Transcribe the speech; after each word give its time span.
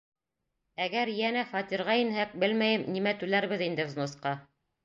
Әгәр 0.85 1.11
йәнә 1.11 1.43
фатирға 1.51 1.97
инһәк, 2.05 2.35
белмәйем, 2.45 2.89
нимә 2.97 3.15
түләрбеҙ 3.21 3.67
инде 3.71 3.91
взносҡа... 3.93 4.37